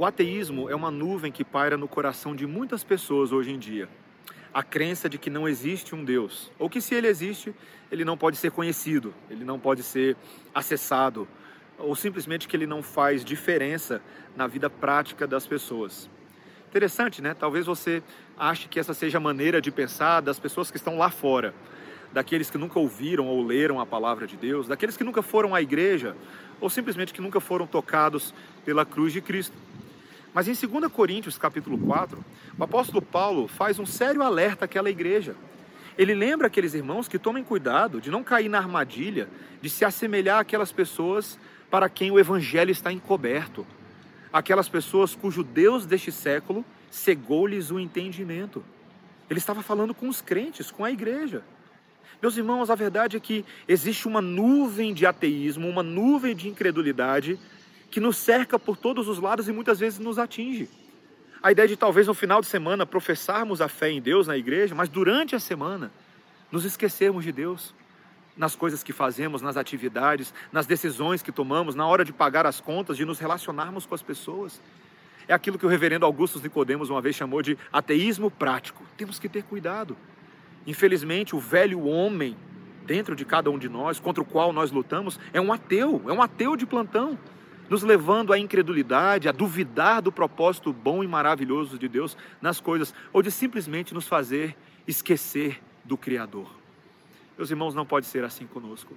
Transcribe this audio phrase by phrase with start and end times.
[0.00, 3.86] O ateísmo é uma nuvem que paira no coração de muitas pessoas hoje em dia.
[4.50, 7.54] A crença de que não existe um Deus, ou que se ele existe,
[7.92, 10.16] ele não pode ser conhecido, ele não pode ser
[10.54, 11.28] acessado,
[11.78, 14.00] ou simplesmente que ele não faz diferença
[14.34, 16.08] na vida prática das pessoas.
[16.70, 17.34] Interessante, né?
[17.38, 18.02] Talvez você
[18.38, 21.54] ache que essa seja a maneira de pensar das pessoas que estão lá fora,
[22.10, 25.60] daqueles que nunca ouviram ou leram a palavra de Deus, daqueles que nunca foram à
[25.60, 26.16] igreja,
[26.58, 28.32] ou simplesmente que nunca foram tocados
[28.64, 29.68] pela cruz de Cristo.
[30.32, 32.24] Mas em 2 Coríntios, capítulo 4,
[32.58, 35.34] o apóstolo Paulo faz um sério alerta àquela igreja.
[35.98, 39.28] Ele lembra aqueles irmãos que tomem cuidado de não cair na armadilha
[39.60, 41.38] de se assemelhar àquelas pessoas
[41.70, 43.66] para quem o evangelho está encoberto
[44.32, 48.64] aquelas pessoas cujo Deus deste século cegou-lhes o entendimento.
[49.28, 51.42] Ele estava falando com os crentes, com a igreja.
[52.20, 57.38] Meus irmãos, a verdade é que existe uma nuvem de ateísmo, uma nuvem de incredulidade
[57.90, 60.68] que nos cerca por todos os lados e muitas vezes nos atinge.
[61.42, 64.74] A ideia de talvez no final de semana professarmos a fé em Deus na igreja,
[64.74, 65.90] mas durante a semana
[66.52, 67.74] nos esquecermos de Deus,
[68.36, 72.60] nas coisas que fazemos, nas atividades, nas decisões que tomamos, na hora de pagar as
[72.60, 74.60] contas, de nos relacionarmos com as pessoas.
[75.26, 78.84] É aquilo que o reverendo Augusto Nicodemos uma vez chamou de ateísmo prático.
[78.96, 79.96] Temos que ter cuidado.
[80.66, 82.36] Infelizmente, o velho homem
[82.84, 86.12] dentro de cada um de nós, contra o qual nós lutamos, é um ateu, é
[86.12, 87.18] um ateu de plantão,
[87.70, 92.92] nos levando à incredulidade, a duvidar do propósito bom e maravilhoso de Deus nas coisas,
[93.12, 94.56] ou de simplesmente nos fazer
[94.88, 96.50] esquecer do Criador.
[97.38, 98.94] Meus irmãos, não pode ser assim conosco.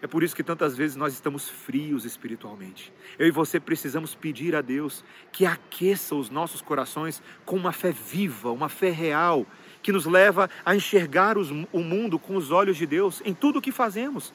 [0.00, 2.92] É por isso que tantas vezes nós estamos frios espiritualmente.
[3.16, 7.92] Eu e você precisamos pedir a Deus que aqueça os nossos corações com uma fé
[7.92, 9.46] viva, uma fé real,
[9.80, 13.60] que nos leva a enxergar os, o mundo com os olhos de Deus em tudo
[13.60, 14.34] o que fazemos.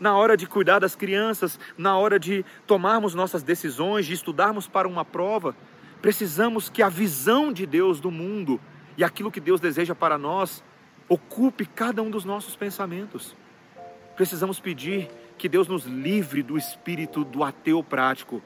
[0.00, 4.86] Na hora de cuidar das crianças, na hora de tomarmos nossas decisões, de estudarmos para
[4.86, 5.56] uma prova,
[6.00, 8.60] precisamos que a visão de Deus do mundo
[8.96, 10.62] e aquilo que Deus deseja para nós
[11.08, 13.34] ocupe cada um dos nossos pensamentos.
[14.14, 18.42] Precisamos pedir que Deus nos livre do espírito do ateu prático,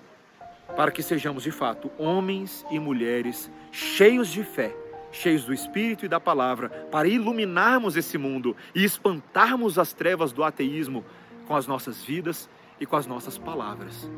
[0.76, 4.74] para que sejamos de fato homens e mulheres cheios de fé,
[5.10, 10.44] cheios do espírito e da palavra, para iluminarmos esse mundo e espantarmos as trevas do
[10.44, 11.04] ateísmo
[11.46, 12.48] com as nossas vidas
[12.80, 14.10] e com as nossas palavras.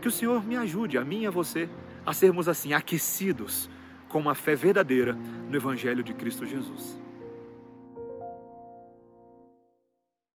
[0.00, 1.68] Que o Senhor me ajude, a mim e a você,
[2.04, 3.68] a sermos assim aquecidos
[4.08, 6.98] com uma fé verdadeira no Evangelho de Cristo Jesus.